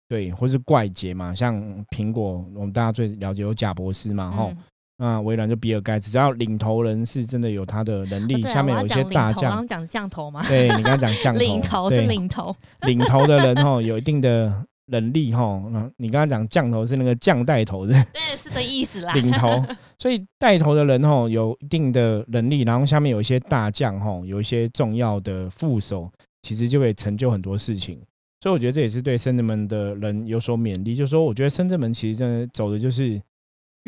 [0.09, 4.55] 对，或是怪杰嘛，像苹果，我们大家最了解有贾博士嘛，吼。
[4.99, 9.43] 啊，微软就比尔盖茨，只要领头人是真的有他的能力，下面有一些大将。
[9.43, 10.43] 刚刚讲降头吗？
[10.49, 14.53] 对你刚刚讲降头， 领头是领头，领头的人哈有一定的
[14.87, 15.63] 能力哈。
[15.99, 19.13] 你刚刚讲降头是那个降带头的， 对，是的意思啦。
[19.15, 19.65] 领头，
[20.01, 26.11] 所以带头的人哈有一定的能力，然后下面有一些大将哈，有一些重要的副手，
[26.43, 28.01] 其实就会成就很多事情。
[28.41, 33.23] 所以我觉得这也是对深圳门的人有所勉励，就是说，我觉得深圳门其实真的走的就是。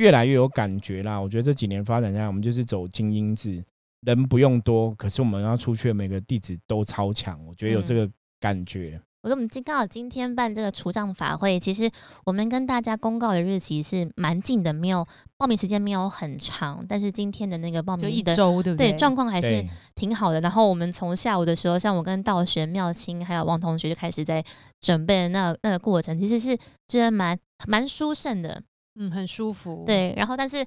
[0.00, 1.20] 越来越有感觉啦！
[1.20, 3.62] 我觉得这几年发展下来，我们就是走精英制，
[4.00, 7.38] 人不用多，可是我们要出去的每个弟子都超强。
[7.46, 8.10] 我觉得有这个
[8.40, 8.98] 感觉。
[9.20, 11.90] 我说我们今刚好今天办这个除障法会，其实
[12.24, 18.92] 我们跟大家公告的日期是蛮近的，没有报名时间没有很长，但是今天的那个报名就一周对不对？
[18.92, 19.62] 对，状况还是
[19.94, 20.40] 挺好的。
[20.40, 24.42] 然后我们从下午的时候，像我跟道玄、妙清还有王同学就开始在
[24.80, 26.56] 准备那那个过程，其实是
[26.88, 28.62] 觉得蛮蛮舒胜的。
[29.00, 29.82] 嗯，很舒服。
[29.86, 30.64] 对，然后但是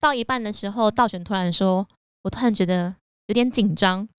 [0.00, 1.86] 到一半的时候，道玄突然说
[2.22, 2.92] ：“我突然觉得
[3.26, 4.06] 有点紧张。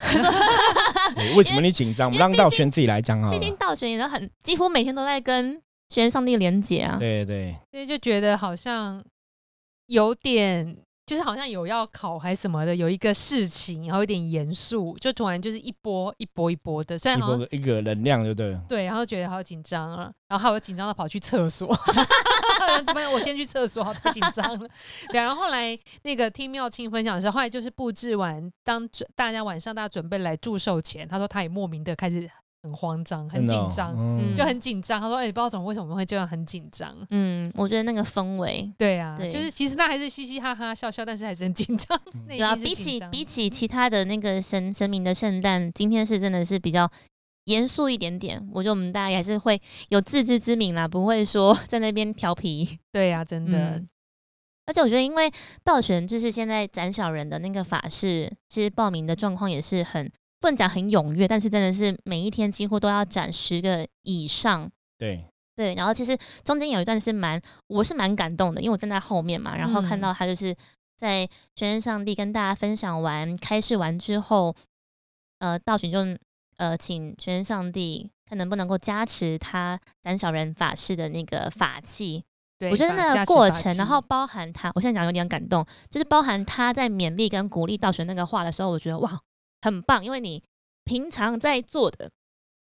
[1.36, 2.08] 为什么你紧张？
[2.08, 3.30] 我们让道玄自己来讲啊。
[3.30, 6.96] 毕竟道玄也很几乎每天都在跟玄上帝连接啊。
[6.98, 9.04] 对对，所以就觉得好像
[9.86, 10.76] 有点
[11.10, 18.56] 就是好像有要考还是什么的，有一个事情，然后有点严肃，就突然就是一波一波一波的，虽然好像一个能量，对不对？
[18.68, 21.66] 对，然后觉得好紧张啊，然后还有紧张的跑去厕所，
[22.86, 23.12] 怎么样？
[23.12, 24.68] 我先去厕所，好太紧张了。
[25.10, 32.30] 对，然后后来那个听妙清分享的时候，后来就是布置完，当大家晚上大家准备来祝寿前，他说他也莫名的开始。
[32.62, 35.00] 很慌张，很紧张，就很紧张。
[35.00, 41.98] 他说：“哎，不知道怎么，为什么会这样很紧张？”嗯，我觉得那个氛围，对啊，就是其实那还是嘻嘻哈哈笑笑，但是还是很紧张。
[42.28, 46.90] 对啊，比起比起其他的那个神神明的圣诞，今天是真的是比较
[47.44, 48.46] 严肃一点点。
[48.52, 52.78] 我觉得我们大家还是会有自知之明啦，不会说在那边调皮。
[52.92, 53.82] 对呀，真的。
[54.66, 55.28] 而且我觉得，因为
[55.64, 60.08] 道玄就是现在斩小人的那个法事，其实报名的状况也是很。
[60.40, 64.70] 不能讲很踊跃，但是真的是每一天几乎都要展十个以上。
[64.98, 65.24] 对
[65.54, 70.56] 对，然后其实中间有一段是蛮，我是蛮感动的，因为我站在后面嘛，然后看到他就是
[70.96, 74.54] 在全身上帝跟大家分享完开示完之后，
[75.40, 75.98] 呃，道群就
[76.56, 82.24] 呃请全身上帝看能不能够加持他斩小人法师的那个法器。
[82.58, 89.20] 对，我觉得那个过程，然后包含他，我现在讲有点感动，就是包含他在勉励跟鼓励道玄那个话的时候，我觉得哇。
[89.62, 90.42] 很棒，因为你
[90.84, 92.10] 平常在做的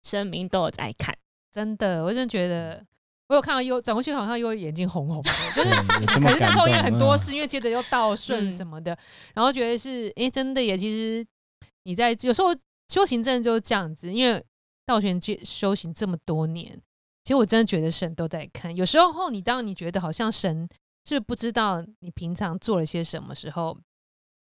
[0.04, 1.18] 声明都有在看，
[1.52, 2.86] 真的，我真的觉得
[3.28, 5.70] 我有看到又转过去，好像又眼睛红红的，就是
[6.22, 8.98] 可是那时候因为很多事，因为接着又倒顺什么的，
[9.34, 11.26] 然后觉得是哎，真的也其实
[11.84, 12.56] 你在有时候
[12.88, 14.44] 修行真的就是这样子，因为
[14.86, 16.80] 道玄修修行这么多年，
[17.24, 18.76] 其实我真的觉得神都在看。
[18.76, 20.70] 有时候你当你觉得好像神
[21.06, 23.76] 是不知道你平常做了些什么时候，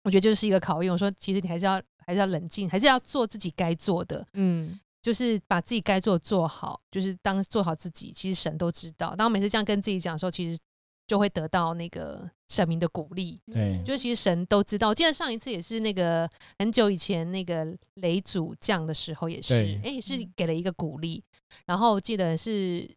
[0.04, 0.92] 我觉得就是一个考验。
[0.92, 1.80] 我说其实你还是要。
[2.06, 4.26] 还是要冷静，还是要做自己该做的。
[4.34, 8.12] 嗯，就是把自己该做做好，就是当做好自己。
[8.12, 9.16] 其实神都知道。
[9.16, 10.60] 当我每次这样跟自己讲的时候，其实
[11.08, 13.40] 就会得到那个神明的鼓励。
[13.52, 14.90] 对，就其实神都知道。
[14.90, 21.24] 我记得上一次也是那个很久以前那个雷祖降的时候，也是，哎，是给了一个鼓励。
[21.66, 22.90] 然后记得是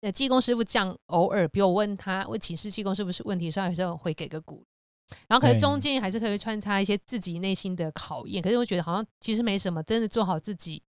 [0.00, 4.64] 呃，济公师傅降，偶尔比如我问他，我请示济公是不是问题，时候有时候会给个鼓。
[5.28, 10.82] 然后可是中间还是可以穿插一些自己内心的考验，可是我觉得好像其实没什么，真的做好自己，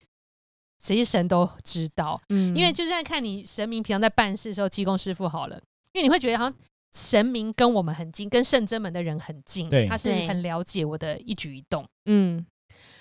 [0.78, 2.20] 其实神都知道。
[2.30, 5.56] 嗯，因为就是在看你神明平常在办事的时候，济公师傅好了，
[5.92, 6.54] 因为你会觉得好像
[6.94, 11.86] 神明跟我们很近，跟圣真门的人很近，对，他是很了解我的一举一动。
[12.06, 12.44] 嗯，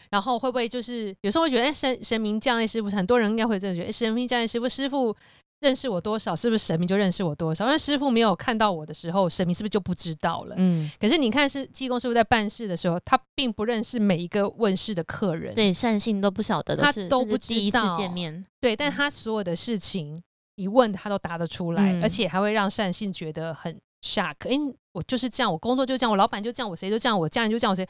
[0.09, 5.15] 然后会不会就是有时候会觉得，哎，神神明降类师傅，很多人应该会这样觉得，神明降类师傅师傅。
[5.61, 7.65] 认识我多少，是不是神明就认识我多少？
[7.65, 10.55] 因为师傅没有看到我的时候，神明是不是就不知道了？
[10.59, 10.89] 嗯。
[10.99, 18.45] 可是你看，是济公师傅在办事的时候，他并不认识每一个问世的客人，对善信都不晓得，他都不第一次见面。
[18.59, 20.21] 对，但他所有的事情
[20.55, 24.35] 一问，他都答得出来，而且还会让善信觉得很 shock。
[24.41, 24.55] 哎，
[24.91, 27.87] 我就是这样，我工作就这样，我老板就这样，我谁就这样，我家人就这样，我谁，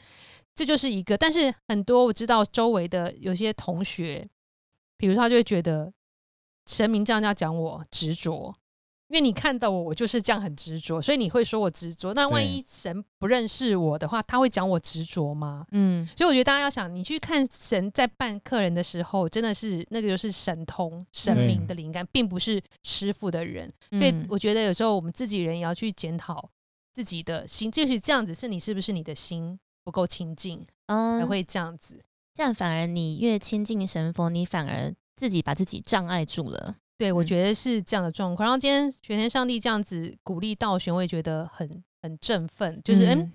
[0.54, 1.18] 这就是一个。
[1.18, 4.26] 但是很多我知道周围的有些同学，
[4.96, 5.92] 比如他就会觉得。
[6.66, 8.54] 神明这样要讲我执着，
[9.08, 12.12] 因为你看到我，我就是这样很执着，所以你会说我执着。
[12.12, 15.64] 那万一神不认识我的话，他会讲我执着吗？
[15.70, 23.72] 嗯，所以我觉得大家要想，你去看神在办客人的时候，真的是那个就是神通神明的灵感，并不是师傅的人。
[23.92, 26.50] 所以我觉得有时候我们自己人也要去检讨
[26.92, 32.00] 自己的心，就是这样子，是你是不是你的心不够清净，才会这样子。
[32.34, 34.92] 这样反而你越亲近神佛，你反而。
[35.16, 38.46] 自己把自己障碍住了，对我觉得是这样的状况。
[38.46, 43.32] 然后今天玄天上帝这样子鼓励道玄，我也觉得很很振奋，就是嗯，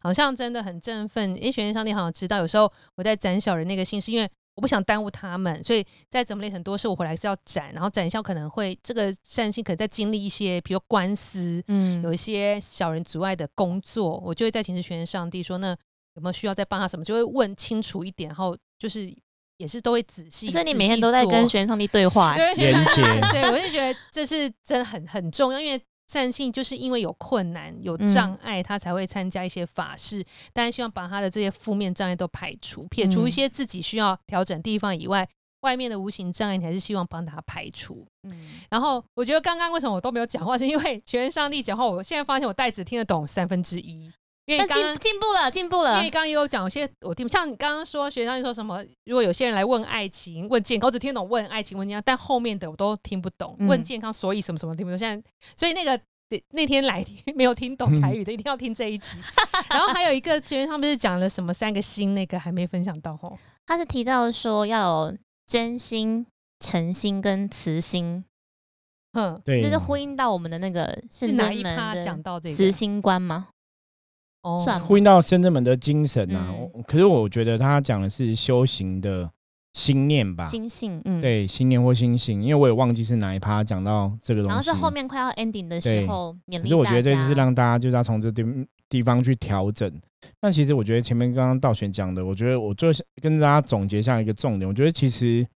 [0.00, 1.36] 好像真的很振奋。
[1.36, 7.72] 因为玄天上帝好像知道，有时候我在斩小人那个心，是因为我不想耽误他们，所以在怎么累很多事，我回来是要斩。
[7.72, 15.76] 然后斩消可能会这个善心可能在经历一些，比如官司，嗯，有一些小人阻碍的工作，我就会在请示玄天上帝说，那
[16.14, 19.12] 有没有需要再帮他什么，就会问清楚一点，然后就是。
[19.56, 22.54] 也是都会仔细，所以你每天都在跟玄上帝对话，连
[22.94, 23.02] 接。
[23.32, 30.24] 对我就觉得这是真的很很重要，因为善信就是因为有困难、有障碍，他才会参加一些法事。
[30.52, 35.26] 当然希望把他的这些负面障碍都排除，撇除一些自己需要调整地方以外，
[35.60, 38.06] 外面的无形障碍，你还是希望帮他排除。
[38.24, 38.60] 嗯。
[38.68, 44.12] 然后我觉得刚刚为什么我都没有讲话，是因为全上帝讲话，我现在发现我袋子听得懂三分之一。
[44.46, 45.98] 因为刚进进步了，进步了。
[45.98, 53.56] 因为刚刚也有讲，有些我听，像你刚刚说学长说什么，如果有些人来问爱情、问健康，我只听懂问爱情、问健康，但后面的我都听不懂。
[53.60, 54.98] 问健康，所以什么什么听不懂。
[54.98, 55.98] 现在，所以那个
[56.50, 57.04] 那天来
[57.34, 59.18] 没有听懂台语的，一定要听这一集。
[59.70, 63.38] 然后还有一个，今天他们是讲了什么三个心，那个还没分享到吼。
[63.66, 66.26] 他是提到说要有真心、
[66.60, 68.22] 诚心跟慈心，
[69.14, 73.48] 嗯，对，就是呼应到我们的那个是哪一趴讲到这个慈心观吗？
[74.62, 76.54] 算呼应到深圳门的精神呐。
[76.86, 79.30] 可是我觉得他讲的是修行的
[79.72, 84.54] 心念吧，心性，嗯，对，心念或心性，因为我也忘记是哪一趴讲到这个东西。
[84.54, 88.44] 然后是后面快要 ending 的时候，可是我觉得这就是让大家就是要从这地
[88.88, 89.90] 地方去调整。
[90.40, 95.46] 但其实我觉得前面刚刚道玄讲的，我觉得我最跟大家总结下一个重点，我觉得其实。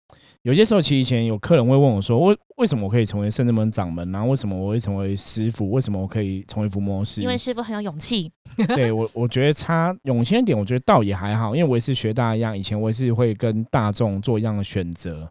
[0.48, 4.11] 有些时候，其实以前有客人会问我说：“为为什么我可以成为圣智门掌门？
[4.11, 5.70] 然后为什么我会成为师傅？
[5.70, 8.32] 为什么我可以成为伏魔师？”因为师傅很有勇气。
[8.68, 11.54] 对我，我觉得差勇气一点，我觉得倒也还好。
[11.54, 15.30] 因为我也是学大家一样，以前我也是会跟大众做一样的选择。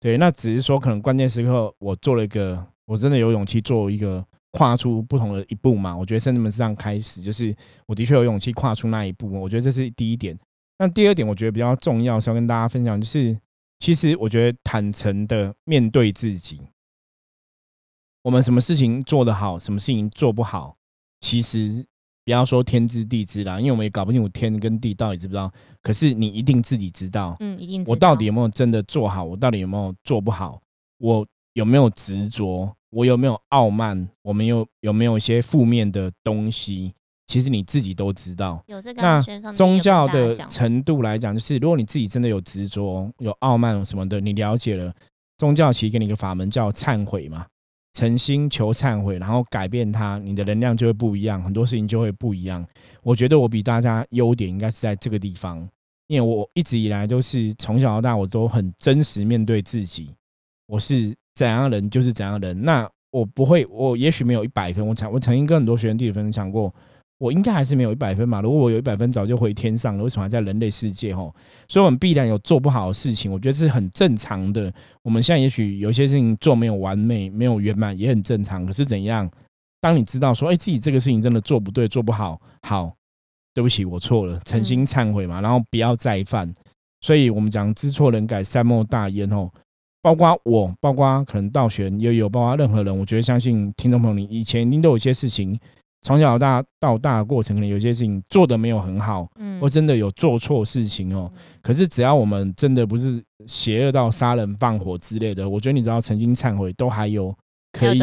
[0.00, 5.96] 对，那只是说可能关键时刻我做了一个，我真的有勇气做一个跨出不同的一步嘛？
[5.96, 9.32] 我觉得圣智门是这样开始，就是我的确有勇气跨出那一步。
[9.40, 10.38] 我觉得这是第一点。
[10.78, 13.34] 那第二点，我觉得比较重要是要跟大家分享，就是。
[13.78, 16.60] 其实我觉得坦诚的面对自己，
[18.22, 20.76] 我们什么事情做得好，什么事情做不好，
[21.20, 21.86] 其实
[22.24, 25.50] 不要说天知地知啦，因为我们也搞不清楚天跟地到底知不知道。
[25.80, 27.84] 可是你一定自己知道，嗯，一定。
[27.86, 29.24] 我到底有没有真的做好？
[29.24, 30.60] 我到底有没有做不好？
[30.98, 32.74] 我有没有执着？
[32.90, 34.08] 我有没有傲慢？
[34.22, 36.92] 我们有有没有一些负面的东西？
[37.28, 38.64] 其实你自己都知道，
[38.96, 39.20] 那
[39.52, 44.90] 宗教的程度来讲，就是如果你自己真的有执着、有傲慢什么的，你了解了
[45.36, 47.44] 宗教，其实给你一个法门叫忏悔嘛，
[47.92, 52.66] 诚心求忏悔，然后改变它，你的能量就会不一样，很多事情就会不一样。
[53.02, 55.68] 我觉得我比大家优点应该是在这个地方，
[56.06, 60.14] 因为我一直以来都是从小到大，我都很真实面对自己，
[60.66, 62.58] 我是怎样人就是怎样人。
[62.62, 66.74] 那我不会，我也许没有一百分，我曾我曾经跟很多学生弟子分享过。
[67.18, 68.40] 我应该还是没有一百分嘛？
[68.40, 70.04] 如果我有一百分，早就回天上了。
[70.04, 71.14] 为什么还在人类世界？
[71.14, 71.34] 吼，
[71.68, 74.72] 所以我们必然有做不好的事情，我觉得是很正常的。
[75.02, 78.64] 我们现在也许有些事情做没有完美、没有圆满，也很正常。
[78.64, 79.28] 可是怎样？
[79.80, 82.92] 当你知道说，哎，自己这个事情真的做不对、做不好，好，
[83.52, 86.52] 对不起，我错了，诚心忏悔嘛，然后不要再犯。
[87.00, 89.28] 所以我们讲知错能改，善莫大焉。
[89.28, 89.52] 吼，
[90.02, 95.58] 包括我，包括可能道玄也有，包括任何人，我觉得相信听众朋友，你以前一定都有一些事情。
[96.08, 101.30] 从小到大到大的过程，可能有些事情做的没有很好，嗯，或真的有做错事情哦。
[101.60, 107.34] 可是只要我们真的不是邪恶到杀人放火之类的，我觉得你只要曾经忏悔，都还有
[107.72, 108.00] 可以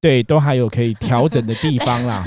[0.00, 2.24] 对，都还有可以调整的地方啦。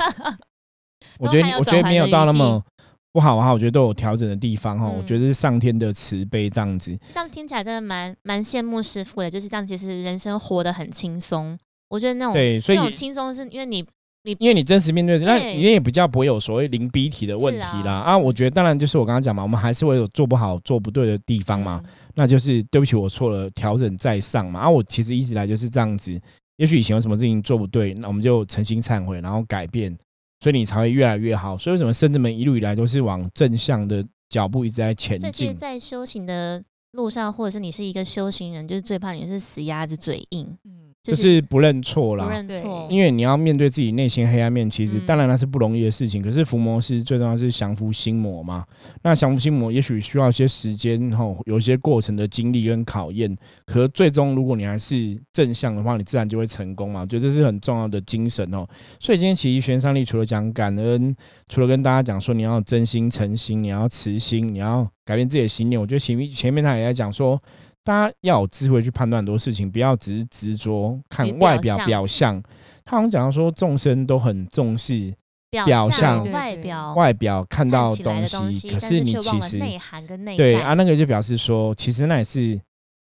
[1.18, 2.64] 我觉得我觉得没有到那么
[3.12, 4.86] 不好哈，我觉得都有调整的地方哈。
[4.86, 6.96] 我觉得是上天的慈悲这样子。
[7.16, 11.58] 这样听起来真的蛮蛮羡慕师傅的，就是这样，其实人生活得很轻松。
[11.90, 13.84] 我觉得那种对，所以轻松是因为你。
[14.26, 18.00] 你因为你真实面对，那你也比较不会有所谓零逼体的问题啦。
[18.00, 21.82] 啊，我觉得当然就是我刚刚讲嘛，我们还是会有做不好、做不对的地方嘛。
[22.16, 24.62] 那就是对不起，我错了，调整再上嘛。
[24.62, 26.20] 啊，我其实一直来就是这样子。
[26.58, 29.96] 也许以前有什么事情做不对，那我们就诚心忏悔，然后改变，
[30.40, 31.56] 所以你才会越来越好。
[31.56, 35.56] 所以为什么圣子们一路以来都是往正向的脚步一直在前进？
[35.56, 40.58] 在修行的路上，或者是你是一个修行人，就是最怕你是死鸭子嘴硬。
[41.06, 46.20] 就是不认错啦，不认错，因为你要面对自己内心黑暗面，其实当然那是不容易的事情。
[46.20, 48.66] 可是伏魔是最重要是降服心魔嘛，
[49.04, 53.38] 那降服心魔也许需要一些时间，吼，有一些过程的经历跟考验。
[53.68, 57.02] 可最终如果你还是正向的话，你自然就会成功嘛。
[57.02, 58.66] 我觉得这是很重要的精神哦。
[59.00, 61.16] 所以今天其实玄上力除了讲感恩，
[61.48, 67.40] 除了跟大家讲说你要真心诚心，你要慈心，你要改变自己的心念，我觉得前面前面他也在讲说。
[67.86, 72.44] 大家要有智慧去判断很多事情，不要只是执着看外表表象。
[72.84, 75.14] 他好像讲到说，众生都很重视
[75.52, 82.60] 表象、外表、外表看到东西，可是你其实内涵跟内对啊，那个就表示说，其实那也是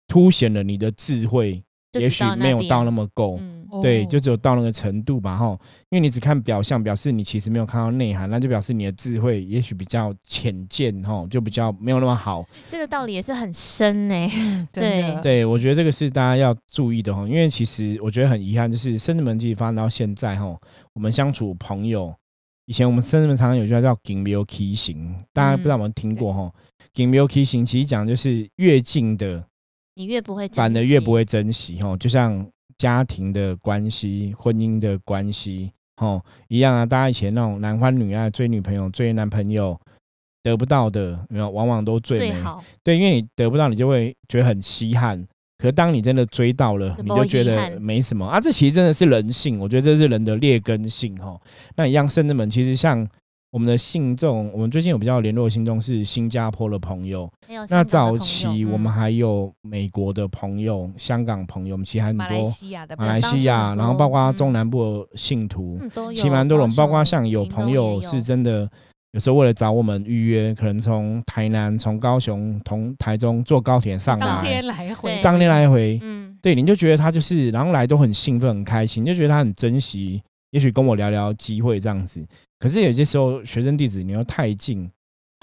[0.09, 1.63] 凸显了你的智慧。
[1.95, 3.39] 也许没有到那么够，
[3.83, 5.59] 对，就只有到那个程度吧，哈。
[5.91, 12.45] 因为你只看表象，表示你其实没有看到内涵，那就表示你的智慧也许比较浅见，哈，就比较没有那么好。
[12.67, 17.27] 这个道理也是很深呢，对对，我觉得这个是大家要注意的哈。
[17.29, 20.57] 因为其实我觉得很遗憾，就是生子门其实发展到现在，哈，
[20.95, 22.15] 我们相处朋友，
[22.67, 26.51] 以前我们生子门常常有句话叫“金牛 K 型”，大家不知道有没有听过哈
[26.95, 29.45] ？“金牛 K 型”其实讲就是越近的。
[29.95, 31.97] 你越不会，反而越不会珍惜哦。
[31.99, 32.47] 就像
[32.79, 36.87] 家庭的关系、婚姻的关系，哦一样啊。
[36.87, 39.79] 大家以前那种男欢女爱、追女朋友、追男朋友
[40.43, 42.37] 得不到的，没有，往往都最美。
[42.83, 45.23] 对，因为你得不到，你就会觉得很稀罕。
[45.59, 48.41] 可是当你真的追到了，你就觉得没什么啊。
[48.41, 51.41] 这其实真的是人性，我觉得这是人的劣根性哈。
[51.77, 53.09] 那一样，圣子们其实像。
[53.53, 57.31] 我们的信众，我们最近有比较联络的信众是新加坡的朋友。
[57.69, 65.79] 那早期我们还有美国的朋友、香港朋友，我们其实很多马来西亚的马来西亚，然后包括中南部的信徒，
[66.15, 66.75] 其实蛮多种。
[66.75, 68.67] 包括像有朋友是真的
[69.11, 80.23] 有时候为了找我们预约，可能从台南、从高雄、从台中坐高铁上来，当天来回，当天来回，嗯，对，你就觉得他就是，然后来都很兴奋、很开心，就觉得他很珍惜，
[80.53, 82.25] 也许跟我聊聊机会这样子。
[82.59, 84.91] 可是有些时候，学生弟子你又太近。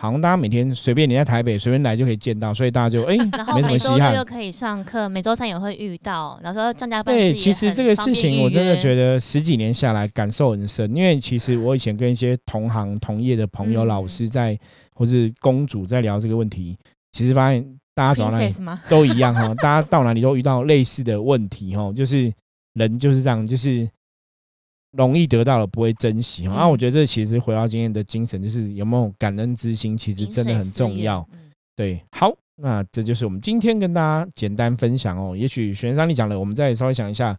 [0.01, 3.17] 好像大家每天随便你在台北随便来就可以见到，所以大家就哎，
[3.53, 4.15] 没什么稀罕。
[4.15, 6.39] 又可以上课，每周三也会遇到。
[6.41, 14.57] 然后说张家班对，其实这个事情我真的觉得十几年下来感受很深，因为其实我以前跟一些同行同业的朋友、老师在，
[14.95, 16.77] 或是公主在聊这个问题，
[17.11, 17.61] 其实发现
[17.93, 18.53] 大家走到哪里
[18.87, 22.31] 都一样哈，大家到哪里都遇到类似的问题哈，就是
[22.75, 23.85] 人就是这样，就是。
[24.93, 26.67] 容易得到了不会珍惜啊！
[26.67, 31.23] 我觉得这其实回到今天的精神，就是有没有感恩之心，其实真的很重要。
[31.75, 35.37] 对，好，那这就是我们今天跟大家简单分享哦。
[35.37, 37.37] 也许玄商你讲了，我们再稍微想一下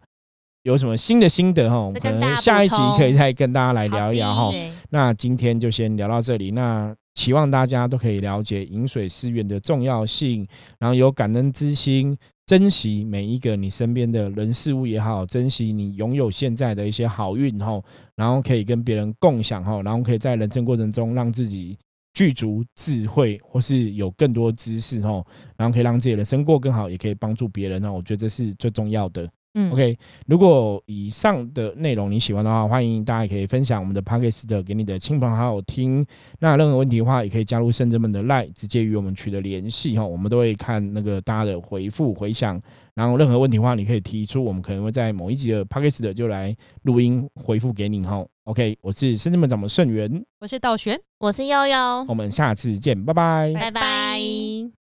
[0.63, 4.51] 有什么新的心得哈，可能下一集可以再跟大家来聊一聊哈。
[4.89, 10.47] 那今天就先聊到这里，那希望大家都可以了解饮水思源的重要性，
[10.79, 12.17] 然后有感恩之心。
[12.51, 17.81] 珍惜每一个你身边的人事物也好，珍惜你拥有现在的一些好运哈，
[18.17, 21.77] 然后可以跟别人共享哈，然后可以在人生过程中让自己
[22.13, 25.23] 具足智慧，或是有更多知识哈，
[25.55, 29.31] 然后可以让自己的人生过更好，也可以帮助别人哦，我觉得这是最重要的。
[29.53, 29.97] 嗯，OK，
[30.27, 36.05] 如果以上的内容你喜欢的话，欢迎大家可以分享我们的 p o c k s t 给你的亲朋好友听。
[36.39, 40.05] 那任何问题的话，也可以加入圣者们的 Line，直接与我们取得联系哈。
[40.05, 42.57] 我们都会看那个大家的回复回响，
[42.95, 48.25] 然后任何问题的话，你可以提出，我们可能会在某一集的 p o c k s t 就来录音回复给你哈。
[48.45, 54.80] OK，我是圣者们掌门盛元，我是道玄，我是悠悠，我们下次见，拜拜，拜拜。